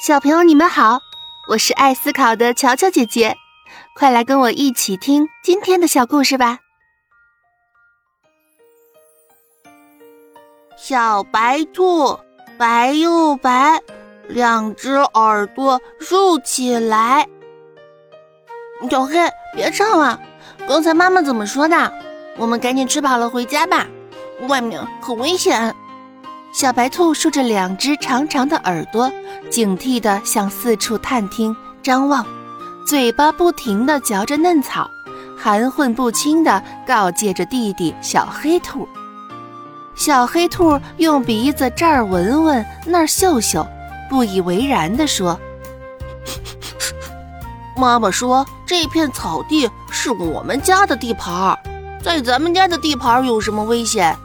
[0.00, 0.98] 小朋友，你们好，
[1.46, 3.36] 我是爱思考的乔乔姐姐，
[3.94, 6.60] 快来跟我一起听今天的小故事吧。
[10.74, 12.18] 小白兔，
[12.56, 13.78] 白又白，
[14.26, 17.28] 两只耳朵竖起来。
[18.90, 19.18] 小黑，
[19.54, 20.18] 别唱了，
[20.66, 21.92] 刚才妈妈怎么说的？
[22.38, 23.86] 我们赶紧吃饱了回家吧，
[24.48, 25.76] 外面很危险。
[26.54, 29.12] 小白兔竖着两只长长的耳朵，
[29.48, 32.26] 警惕地向四处探听、张望，
[32.86, 34.90] 嘴巴不停地嚼着嫩草，
[35.36, 38.88] 含混不清地告诫着弟弟小黑兔。
[39.94, 43.66] 小黑兔用鼻子这儿闻闻，那儿嗅嗅，
[44.08, 45.38] 不以为然地说
[47.76, 51.58] ：“妈妈说这片草地是我们家的地盘，
[52.02, 54.16] 在咱们家的地盘有什么危险？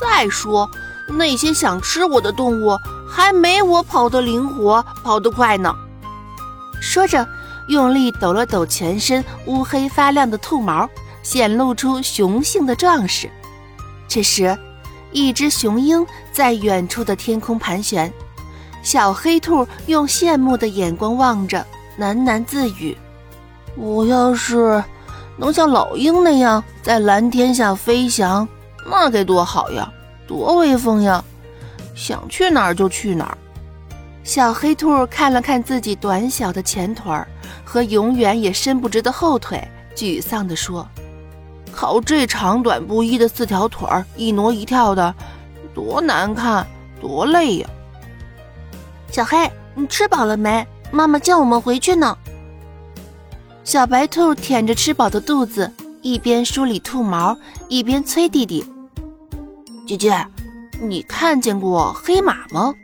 [0.00, 0.68] 再说……”
[1.12, 2.78] 那些想吃我的动物
[3.10, 5.74] 还没我跑得灵活、跑得快呢。
[6.80, 7.26] 说着，
[7.68, 10.88] 用力抖了抖全身乌黑发亮的兔毛，
[11.22, 13.28] 显露出雄性的壮实。
[14.06, 14.56] 这时，
[15.12, 18.12] 一只雄鹰在远处的天空盘旋，
[18.82, 21.66] 小黑兔用羡慕的眼光望着，
[21.98, 22.96] 喃喃自语
[23.76, 24.82] ：“我要是
[25.36, 28.48] 能像老鹰那样在蓝天下飞翔，
[28.88, 29.92] 那该多好呀！”
[30.26, 31.24] 多威风呀！
[32.00, 33.36] 想去哪儿就去哪儿。
[34.24, 37.28] 小黑兔看了看自己短小的前腿儿
[37.62, 39.62] 和永远也伸不直的后腿，
[39.94, 40.88] 沮丧地说
[41.70, 45.14] ：“靠这长短不一的四条腿儿一挪一跳的，
[45.74, 46.66] 多难看，
[47.02, 47.68] 多累呀！”
[49.12, 50.66] 小黑，你吃饱了没？
[50.90, 52.16] 妈妈叫我们回去呢。
[53.62, 57.36] 小白兔舔着吃饱的肚子，一边梳理兔毛，
[57.68, 58.64] 一边催弟弟。
[59.86, 60.26] 姐姐，
[60.82, 62.74] 你看见过黑马吗？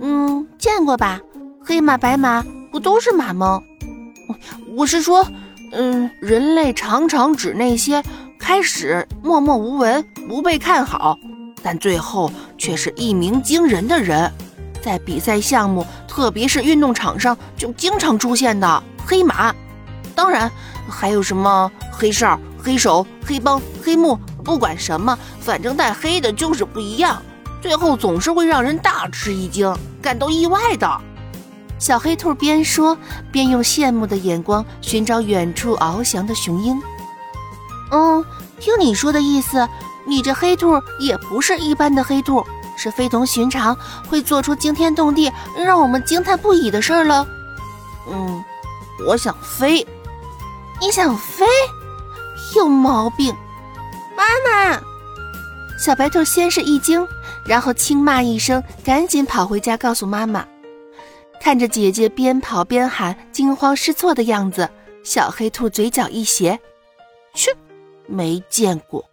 [0.00, 1.20] 嗯，见过吧。
[1.64, 3.62] 黑马白马不都是马吗？
[4.76, 5.24] 我是说，
[5.70, 8.02] 嗯，人类常常指那些
[8.36, 11.16] 开始默默无闻、不被看好，
[11.62, 14.28] 但最后却是一鸣惊人的人，
[14.82, 19.54] 在比赛项目，特别是运动场上就经常出现的黑马。
[20.16, 20.50] 当然，
[20.88, 24.18] 还有什么黑哨、黑手、黑帮、黑幕。
[24.44, 27.22] 不管什么，反正带黑的就是不一样，
[27.60, 31.00] 最后总是会让人大吃一惊，感到意外的。
[31.78, 32.96] 小黑兔边说
[33.32, 36.80] 边用羡慕的眼光寻找远处翱翔的雄鹰。
[37.90, 38.24] 嗯，
[38.60, 39.68] 听你说的意思，
[40.06, 42.44] 你这黑兔也不是一般的黑兔，
[42.76, 43.76] 是非同寻常，
[44.08, 47.26] 会做出惊天动地、让我们惊叹不已的事儿了。
[48.08, 48.44] 嗯，
[49.06, 49.86] 我想飞。
[50.80, 51.44] 你想飞？
[52.54, 53.34] 有毛病！
[54.16, 54.80] 妈妈，
[55.78, 57.06] 小白兔先是一惊，
[57.44, 60.46] 然后轻骂一声，赶紧跑回家告诉妈妈。
[61.40, 64.68] 看着姐姐边跑边喊、惊慌失措的样子，
[65.02, 66.58] 小黑兔嘴角一斜，
[67.34, 67.50] 切，
[68.06, 69.04] 没见过。